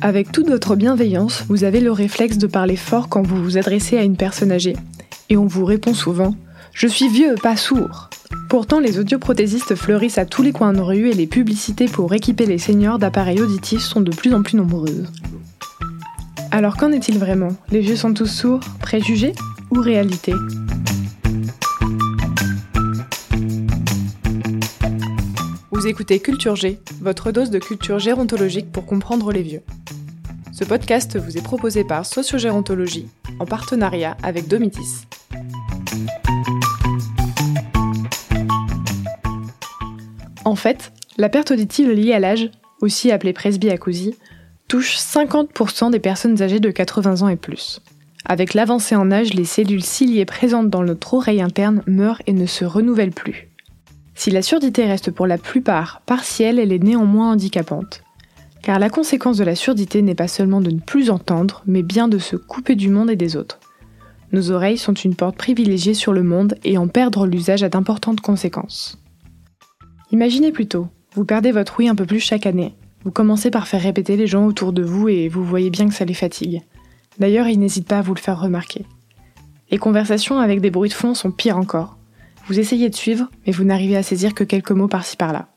Avec 0.00 0.30
toute 0.30 0.48
votre 0.48 0.76
bienveillance, 0.76 1.44
vous 1.48 1.64
avez 1.64 1.80
le 1.80 1.90
réflexe 1.90 2.38
de 2.38 2.46
parler 2.46 2.76
fort 2.76 3.08
quand 3.08 3.22
vous 3.22 3.42
vous 3.42 3.58
adressez 3.58 3.98
à 3.98 4.04
une 4.04 4.16
personne 4.16 4.52
âgée. 4.52 4.76
Et 5.28 5.36
on 5.36 5.46
vous 5.46 5.64
répond 5.64 5.92
souvent 5.92 6.36
Je 6.72 6.86
suis 6.86 7.08
vieux, 7.08 7.34
pas 7.42 7.56
sourd. 7.56 8.08
Pourtant, 8.48 8.78
les 8.78 9.00
audioprothésistes 9.00 9.74
fleurissent 9.74 10.18
à 10.18 10.24
tous 10.24 10.42
les 10.42 10.52
coins 10.52 10.72
de 10.72 10.80
rue 10.80 11.08
et 11.08 11.14
les 11.14 11.26
publicités 11.26 11.86
pour 11.86 12.14
équiper 12.14 12.46
les 12.46 12.58
seniors 12.58 13.00
d'appareils 13.00 13.40
auditifs 13.40 13.82
sont 13.82 14.00
de 14.00 14.12
plus 14.12 14.32
en 14.34 14.42
plus 14.42 14.56
nombreuses. 14.56 15.06
Alors 16.52 16.76
qu'en 16.76 16.92
est-il 16.92 17.18
vraiment? 17.18 17.56
Les 17.70 17.80
vieux 17.80 17.96
sont 17.96 18.14
tous 18.14 18.26
sourds, 18.26 18.60
préjugés 18.80 19.32
ou 19.70 19.80
réalité? 19.80 20.32
Écoutez 25.88 26.20
Culture 26.20 26.54
G, 26.54 26.78
votre 27.00 27.32
dose 27.32 27.48
de 27.48 27.58
culture 27.58 27.98
gérontologique 27.98 28.70
pour 28.70 28.84
comprendre 28.84 29.32
les 29.32 29.40
vieux. 29.40 29.62
Ce 30.52 30.62
podcast 30.62 31.16
vous 31.16 31.38
est 31.38 31.42
proposé 31.42 31.82
par 31.82 32.04
Sociogérontologie, 32.04 33.08
en 33.38 33.46
partenariat 33.46 34.14
avec 34.22 34.48
Domitis. 34.48 35.06
En 40.44 40.56
fait, 40.56 40.92
la 41.16 41.30
perte 41.30 41.52
auditive 41.52 41.90
liée 41.90 42.12
à 42.12 42.20
l'âge, 42.20 42.50
aussi 42.82 43.10
appelée 43.10 43.32
presbyacousie, 43.32 44.14
touche 44.68 44.98
50% 44.98 45.90
des 45.90 46.00
personnes 46.00 46.42
âgées 46.42 46.60
de 46.60 46.70
80 46.70 47.22
ans 47.22 47.28
et 47.28 47.36
plus. 47.36 47.80
Avec 48.26 48.52
l'avancée 48.52 48.94
en 48.94 49.10
âge, 49.10 49.32
les 49.32 49.46
cellules 49.46 49.82
ciliées 49.82 50.26
présentes 50.26 50.68
dans 50.68 50.82
notre 50.82 51.14
oreille 51.14 51.40
interne 51.40 51.82
meurent 51.86 52.20
et 52.26 52.34
ne 52.34 52.44
se 52.44 52.66
renouvellent 52.66 53.12
plus. 53.12 53.48
Si 54.18 54.32
la 54.32 54.42
surdité 54.42 54.84
reste 54.84 55.12
pour 55.12 55.28
la 55.28 55.38
plupart 55.38 56.02
partielle, 56.04 56.58
elle 56.58 56.72
est 56.72 56.82
néanmoins 56.82 57.30
handicapante. 57.30 58.02
Car 58.64 58.80
la 58.80 58.90
conséquence 58.90 59.36
de 59.36 59.44
la 59.44 59.54
surdité 59.54 60.02
n'est 60.02 60.16
pas 60.16 60.26
seulement 60.26 60.60
de 60.60 60.72
ne 60.72 60.80
plus 60.80 61.10
entendre, 61.10 61.62
mais 61.66 61.84
bien 61.84 62.08
de 62.08 62.18
se 62.18 62.34
couper 62.34 62.74
du 62.74 62.88
monde 62.88 63.12
et 63.12 63.16
des 63.16 63.36
autres. 63.36 63.60
Nos 64.32 64.50
oreilles 64.50 64.76
sont 64.76 64.92
une 64.92 65.14
porte 65.14 65.36
privilégiée 65.36 65.94
sur 65.94 66.12
le 66.12 66.24
monde 66.24 66.56
et 66.64 66.78
en 66.78 66.88
perdre 66.88 67.28
l'usage 67.28 67.62
a 67.62 67.68
d'importantes 67.68 68.20
conséquences. 68.20 69.00
Imaginez 70.10 70.50
plutôt, 70.50 70.88
vous 71.14 71.24
perdez 71.24 71.52
votre 71.52 71.78
ouïe 71.78 71.88
un 71.88 71.94
peu 71.94 72.04
plus 72.04 72.18
chaque 72.18 72.46
année. 72.46 72.74
Vous 73.04 73.12
commencez 73.12 73.52
par 73.52 73.68
faire 73.68 73.82
répéter 73.82 74.16
les 74.16 74.26
gens 74.26 74.46
autour 74.46 74.72
de 74.72 74.82
vous 74.82 75.08
et 75.08 75.28
vous 75.28 75.44
voyez 75.44 75.70
bien 75.70 75.86
que 75.86 75.94
ça 75.94 76.04
les 76.04 76.12
fatigue. 76.12 76.62
D'ailleurs, 77.20 77.46
ils 77.46 77.60
n'hésitent 77.60 77.86
pas 77.86 77.98
à 77.98 78.02
vous 78.02 78.14
le 78.14 78.20
faire 78.20 78.40
remarquer. 78.40 78.84
Les 79.70 79.78
conversations 79.78 80.40
avec 80.40 80.60
des 80.60 80.72
bruits 80.72 80.88
de 80.88 80.94
fond 80.94 81.14
sont 81.14 81.30
pires 81.30 81.56
encore. 81.56 81.97
Vous 82.48 82.58
essayez 82.58 82.88
de 82.88 82.94
suivre, 82.94 83.30
mais 83.46 83.52
vous 83.52 83.64
n'arrivez 83.64 83.96
à 83.96 84.02
saisir 84.02 84.32
que 84.34 84.42
quelques 84.42 84.70
mots 84.70 84.88
par-ci 84.88 85.18
par-là. 85.18 85.48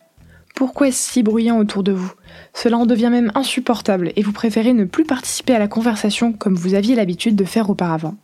Pourquoi 0.56 0.90
est-ce 0.90 1.12
si 1.14 1.24
bruyant 1.24 1.58
autour 1.58 1.84
de 1.84 1.94
vous? 1.94 2.12
Cela 2.54 2.78
en 2.78 2.86
devient 2.86 3.10
même 3.10 3.32
insupportable 3.34 4.12
et 4.18 4.22
vous 4.22 4.34
préférez 4.34 4.74
ne 4.74 4.84
plus 4.84 5.06
participer 5.06 5.56
à 5.56 5.60
la 5.60 5.70
conversation 5.70 6.34
comme 6.34 6.56
vous 6.56 6.74
aviez 6.74 6.96
l'habitude 6.96 7.38
de 7.38 7.46
faire 7.46 7.70
auparavant. 7.70 8.18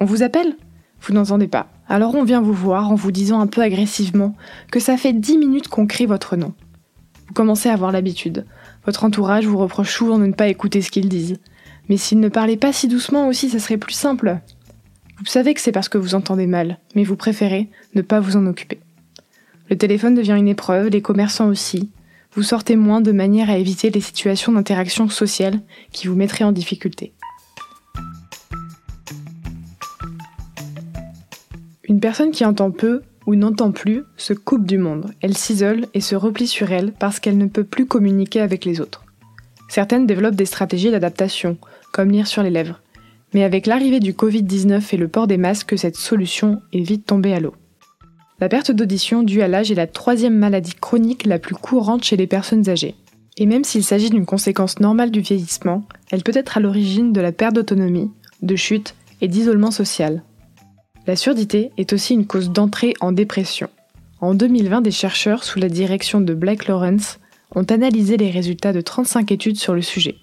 On 0.00 0.06
vous 0.06 0.22
appelle? 0.22 0.56
Vous 1.02 1.12
n'entendez 1.12 1.48
pas. 1.48 1.68
Alors 1.86 2.14
on 2.14 2.24
vient 2.24 2.40
vous 2.40 2.54
voir 2.54 2.90
en 2.90 2.94
vous 2.94 3.12
disant 3.12 3.40
un 3.40 3.46
peu 3.46 3.60
agressivement 3.60 4.34
que 4.72 4.80
ça 4.80 4.96
fait 4.96 5.12
dix 5.12 5.36
minutes 5.36 5.68
qu'on 5.68 5.86
crie 5.86 6.06
votre 6.06 6.36
nom. 6.36 6.54
Vous 7.28 7.34
commencez 7.34 7.68
à 7.68 7.74
avoir 7.74 7.92
l'habitude. 7.92 8.46
Votre 8.86 9.04
entourage 9.04 9.46
vous 9.46 9.58
reproche 9.58 9.94
souvent 9.94 10.18
de 10.18 10.26
ne 10.26 10.32
pas 10.32 10.48
écouter 10.48 10.80
ce 10.80 10.90
qu'ils 10.90 11.10
disent. 11.10 11.36
Mais 11.90 11.98
s'ils 11.98 12.20
ne 12.20 12.30
parlaient 12.30 12.56
pas 12.56 12.72
si 12.72 12.88
doucement 12.88 13.28
aussi, 13.28 13.50
ça 13.50 13.58
serait 13.58 13.76
plus 13.76 13.92
simple. 13.92 14.40
Vous 15.18 15.26
savez 15.26 15.54
que 15.54 15.60
c'est 15.60 15.72
parce 15.72 15.88
que 15.88 15.96
vous 15.96 16.14
entendez 16.14 16.46
mal, 16.46 16.78
mais 16.94 17.04
vous 17.04 17.16
préférez 17.16 17.68
ne 17.94 18.02
pas 18.02 18.20
vous 18.20 18.36
en 18.36 18.46
occuper. 18.46 18.78
Le 19.70 19.76
téléphone 19.76 20.14
devient 20.14 20.36
une 20.36 20.48
épreuve, 20.48 20.88
les 20.88 21.00
commerçants 21.00 21.48
aussi. 21.48 21.90
Vous 22.34 22.42
sortez 22.42 22.76
moins 22.76 23.00
de 23.00 23.12
manière 23.12 23.48
à 23.48 23.56
éviter 23.56 23.88
les 23.90 24.02
situations 24.02 24.52
d'interaction 24.52 25.08
sociale 25.08 25.60
qui 25.90 26.06
vous 26.06 26.14
mettraient 26.14 26.44
en 26.44 26.52
difficulté. 26.52 27.14
Une 31.88 32.00
personne 32.00 32.30
qui 32.30 32.44
entend 32.44 32.70
peu 32.70 33.02
ou 33.26 33.36
n'entend 33.36 33.72
plus 33.72 34.02
se 34.18 34.34
coupe 34.34 34.66
du 34.66 34.76
monde. 34.76 35.12
Elle 35.22 35.36
s'isole 35.36 35.86
et 35.94 36.00
se 36.00 36.14
replie 36.14 36.46
sur 36.46 36.72
elle 36.72 36.92
parce 36.92 37.20
qu'elle 37.20 37.38
ne 37.38 37.46
peut 37.46 37.64
plus 37.64 37.86
communiquer 37.86 38.40
avec 38.40 38.66
les 38.66 38.80
autres. 38.82 39.04
Certaines 39.68 40.06
développent 40.06 40.36
des 40.36 40.46
stratégies 40.46 40.90
d'adaptation, 40.90 41.56
comme 41.92 42.10
lire 42.10 42.26
sur 42.26 42.42
les 42.42 42.50
lèvres. 42.50 42.80
Mais 43.34 43.44
avec 43.44 43.66
l'arrivée 43.66 44.00
du 44.00 44.12
Covid-19 44.12 44.94
et 44.94 44.96
le 44.96 45.08
port 45.08 45.26
des 45.26 45.36
masques, 45.36 45.78
cette 45.78 45.96
solution 45.96 46.60
est 46.72 46.80
vite 46.80 47.06
tombée 47.06 47.34
à 47.34 47.40
l'eau. 47.40 47.54
La 48.38 48.48
perte 48.48 48.70
d'audition 48.70 49.22
due 49.22 49.42
à 49.42 49.48
l'âge 49.48 49.70
est 49.70 49.76
la 49.76 49.86
troisième 49.86 50.36
maladie 50.36 50.74
chronique 50.74 51.24
la 51.26 51.38
plus 51.38 51.54
courante 51.54 52.04
chez 52.04 52.16
les 52.16 52.26
personnes 52.26 52.68
âgées. 52.68 52.94
Et 53.38 53.46
même 53.46 53.64
s'il 53.64 53.84
s'agit 53.84 54.10
d'une 54.10 54.26
conséquence 54.26 54.78
normale 54.78 55.10
du 55.10 55.20
vieillissement, 55.20 55.84
elle 56.10 56.22
peut 56.22 56.32
être 56.34 56.56
à 56.56 56.60
l'origine 56.60 57.12
de 57.12 57.20
la 57.20 57.32
perte 57.32 57.54
d'autonomie, 57.54 58.10
de 58.42 58.56
chute 58.56 58.94
et 59.20 59.28
d'isolement 59.28 59.70
social. 59.70 60.22
La 61.06 61.16
surdité 61.16 61.70
est 61.78 61.92
aussi 61.92 62.14
une 62.14 62.26
cause 62.26 62.50
d'entrée 62.50 62.94
en 63.00 63.12
dépression. 63.12 63.68
En 64.20 64.34
2020, 64.34 64.80
des 64.80 64.90
chercheurs 64.90 65.44
sous 65.44 65.58
la 65.58 65.68
direction 65.68 66.20
de 66.20 66.34
Blake 66.34 66.66
Lawrence 66.66 67.18
ont 67.54 67.64
analysé 67.64 68.16
les 68.16 68.30
résultats 68.30 68.72
de 68.72 68.80
35 68.80 69.30
études 69.32 69.58
sur 69.58 69.74
le 69.74 69.82
sujet 69.82 70.16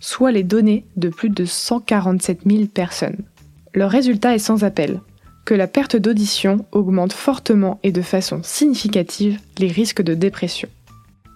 soit 0.00 0.32
les 0.32 0.42
données 0.42 0.84
de 0.96 1.08
plus 1.08 1.30
de 1.30 1.44
147 1.44 2.40
000 2.46 2.66
personnes. 2.66 3.24
Le 3.72 3.84
résultat 3.84 4.34
est 4.34 4.38
sans 4.38 4.64
appel, 4.64 5.00
que 5.44 5.54
la 5.54 5.66
perte 5.66 5.96
d'audition 5.96 6.66
augmente 6.72 7.12
fortement 7.12 7.78
et 7.82 7.92
de 7.92 8.02
façon 8.02 8.40
significative 8.42 9.38
les 9.58 9.68
risques 9.68 10.02
de 10.02 10.14
dépression. 10.14 10.68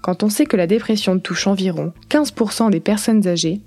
Quand 0.03 0.23
on 0.23 0.29
sait 0.29 0.47
que 0.47 0.57
la 0.57 0.67
dépression 0.67 1.19
touche 1.19 1.47
environ 1.47 1.93
15% 2.09 2.71
des 2.71 2.81
personnes 2.81 3.27
âgées, 3.29 3.61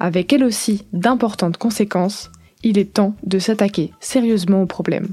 avec 0.00 0.32
elle 0.32 0.44
aussi 0.44 0.84
d'importantes 0.92 1.56
conséquences, 1.56 2.30
il 2.62 2.78
est 2.78 2.92
temps 2.92 3.14
de 3.24 3.38
s'attaquer 3.38 3.92
sérieusement 4.00 4.62
au 4.62 4.66
problème. 4.66 5.08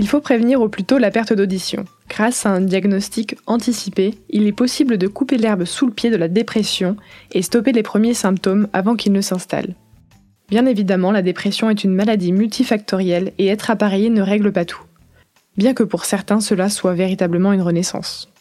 Il 0.00 0.08
faut 0.08 0.22
prévenir 0.22 0.62
au 0.62 0.70
plus 0.70 0.84
tôt 0.84 0.96
la 0.96 1.10
perte 1.10 1.34
d'audition, 1.34 1.84
Grâce 2.08 2.46
à 2.46 2.50
un 2.52 2.62
diagnostic 2.62 3.36
anticipé, 3.46 4.14
il 4.30 4.46
est 4.46 4.52
possible 4.52 4.96
de 4.96 5.06
couper 5.06 5.36
l'herbe 5.36 5.66
sous 5.66 5.86
le 5.86 5.92
pied 5.92 6.08
de 6.08 6.16
la 6.16 6.26
dépression 6.26 6.96
et 7.32 7.42
stopper 7.42 7.72
les 7.72 7.82
premiers 7.82 8.14
symptômes 8.14 8.66
avant 8.72 8.96
qu'ils 8.96 9.12
ne 9.12 9.20
s'installent. 9.20 9.74
Bien 10.48 10.64
évidemment, 10.64 11.12
la 11.12 11.20
dépression 11.20 11.68
est 11.68 11.84
une 11.84 11.92
maladie 11.92 12.32
multifactorielle 12.32 13.32
et 13.36 13.48
être 13.48 13.70
appareillé 13.70 14.08
ne 14.08 14.22
règle 14.22 14.52
pas 14.52 14.64
tout. 14.64 14.80
Bien 15.58 15.74
que 15.74 15.82
pour 15.82 16.06
certains 16.06 16.40
cela 16.40 16.70
soit 16.70 16.94
véritablement 16.94 17.52
une 17.52 17.60
renaissance. 17.60 18.32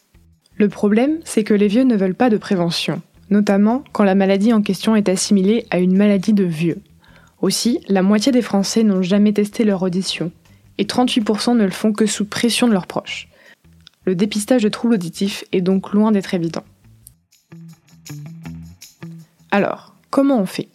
Le 0.56 0.70
problème, 0.70 1.20
c'est 1.26 1.44
que 1.44 1.54
les 1.54 1.68
vieux 1.68 1.84
ne 1.84 1.98
veulent 1.98 2.16
pas 2.16 2.30
de 2.30 2.38
prévention, 2.38 3.02
notamment 3.30 3.84
quand 3.92 4.06
la 4.06 4.16
maladie 4.16 4.54
en 4.54 4.62
question 4.62 4.96
est 4.96 5.10
assimilée 5.10 5.66
à 5.72 5.80
une 5.80 5.98
maladie 5.98 6.34
de 6.34 6.46
vieux. 6.46 6.80
Aussi, 7.42 7.82
la 7.90 8.02
moitié 8.02 8.32
des 8.32 8.42
Français 8.42 8.84
n'ont 8.84 9.02
jamais 9.02 9.34
testé 9.34 9.66
leur 9.66 9.84
audition, 9.84 10.32
et 10.80 10.86
38% 10.86 11.56
ne 11.56 11.64
le 11.64 11.70
font 11.70 11.94
que 11.94 12.08
sous 12.08 12.26
pression 12.26 12.68
de 12.68 12.74
leurs 12.74 12.88
proches 12.88 13.30
le 14.10 14.16
dépistage 14.16 14.64
de 14.64 14.70
troubles 14.70 14.96
auditifs 14.96 15.44
est 15.52 15.62
donc 15.62 15.94
loin 15.94 16.12
d'être 16.12 16.34
évident. 16.34 16.64
Alors, 19.52 19.94
comment 20.10 20.42
on 20.42 20.48
fait? 20.48 20.70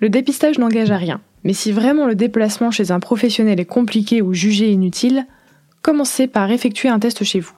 Le 0.00 0.08
dépistage 0.08 0.58
n'engage 0.58 0.90
à 0.90 0.96
rien, 0.96 1.20
mais 1.44 1.52
si 1.52 1.70
vraiment 1.70 2.06
le 2.06 2.16
déplacement 2.16 2.72
chez 2.72 2.90
un 2.90 2.98
professionnel 2.98 3.60
est 3.60 3.66
compliqué 3.66 4.20
ou 4.20 4.34
jugé 4.34 4.70
inutile, 4.72 5.26
commencez 5.80 6.26
par 6.26 6.50
effectuer 6.50 6.88
un 6.88 6.98
test 6.98 7.22
chez 7.22 7.38
vous. 7.38 7.54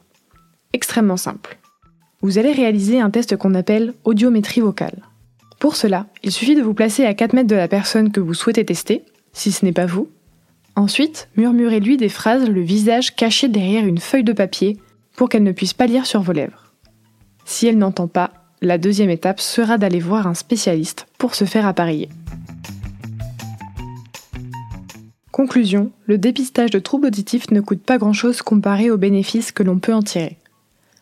Extrêmement 0.75 1.17
simple. 1.17 1.59
Vous 2.21 2.37
allez 2.37 2.53
réaliser 2.53 3.01
un 3.01 3.09
test 3.09 3.37
qu'on 3.37 3.55
appelle 3.55 3.95
audiométrie 4.05 4.61
vocale. 4.61 5.03
Pour 5.59 5.77
cela, 5.77 6.07
il 6.23 6.33
suffit 6.33 6.55
de 6.55 6.63
vous 6.63 6.75
placer 6.75 7.07
à 7.07 7.15
4 7.15 7.33
mètres 7.33 7.49
de 7.49 7.57
la 7.57 7.69
personne 7.69 8.13
que 8.13 8.21
vous 8.21 8.35
souhaitez 8.35 8.67
tester, 8.67 9.05
si 9.33 9.53
ce 9.53 9.65
n'est 9.65 9.73
pas 9.73 9.87
vous, 9.87 10.11
Ensuite, 10.75 11.29
murmurez-lui 11.37 11.97
des 11.97 12.09
phrases 12.09 12.49
le 12.49 12.61
visage 12.61 13.15
caché 13.15 13.49
derrière 13.49 13.87
une 13.87 13.99
feuille 13.99 14.25
de 14.25 14.33
papier 14.33 14.79
pour 15.17 15.29
qu'elle 15.29 15.43
ne 15.43 15.53
puisse 15.53 15.75
pas 15.75 15.87
lire 15.87 16.07
sur 16.07 16.23
vos 16.23 16.33
lèvres. 16.33 16.73
Si 17.45 17.67
elle 17.67 17.79
n'entend 17.79 18.09
pas, 18.09 18.33
la 18.63 18.79
deuxième 18.79 19.11
étape 19.11 19.41
sera 19.41 19.77
d'aller 19.77 20.01
voir 20.01 20.27
un 20.27 20.35
spécialiste 20.35 21.07
pour 21.19 21.35
se 21.35 21.45
faire 21.45 21.67
appareiller. 21.67 22.09
Conclusion, 25.31 25.91
le 26.07 26.19
dépistage 26.19 26.71
de 26.71 26.79
troubles 26.79 27.07
auditifs 27.07 27.51
ne 27.51 27.61
coûte 27.61 27.83
pas 27.83 27.99
grand-chose 27.99 28.43
comparé 28.43 28.91
aux 28.91 28.99
bénéfices 28.99 29.51
que 29.51 29.63
l'on 29.63 29.79
peut 29.79 29.95
en 29.95 30.03
tirer. 30.03 30.39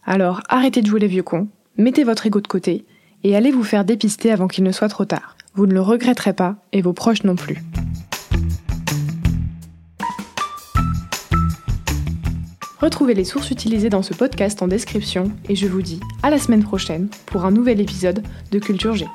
Alors 0.04 0.40
arrêtez 0.48 0.82
de 0.82 0.86
jouer 0.86 1.00
les 1.00 1.06
vieux 1.06 1.22
cons, 1.22 1.48
mettez 1.76 2.04
votre 2.04 2.26
ego 2.26 2.40
de 2.40 2.48
côté 2.48 2.84
et 3.24 3.36
allez 3.36 3.50
vous 3.50 3.64
faire 3.64 3.84
dépister 3.84 4.30
avant 4.30 4.48
qu'il 4.48 4.64
ne 4.64 4.72
soit 4.72 4.88
trop 4.88 5.04
tard. 5.04 5.36
Vous 5.54 5.66
ne 5.66 5.74
le 5.74 5.80
regretterez 5.80 6.32
pas 6.32 6.56
et 6.72 6.80
vos 6.80 6.92
proches 6.92 7.24
non 7.24 7.36
plus. 7.36 7.62
Retrouvez 12.80 13.12
les 13.12 13.24
sources 13.24 13.50
utilisées 13.50 13.90
dans 13.90 14.02
ce 14.02 14.14
podcast 14.14 14.62
en 14.62 14.68
description 14.68 15.30
et 15.50 15.54
je 15.54 15.66
vous 15.66 15.82
dis 15.82 16.00
à 16.22 16.30
la 16.30 16.38
semaine 16.38 16.62
prochaine 16.62 17.08
pour 17.26 17.44
un 17.44 17.50
nouvel 17.50 17.78
épisode 17.78 18.22
de 18.52 18.58
Culture 18.58 18.94
G. 18.94 19.06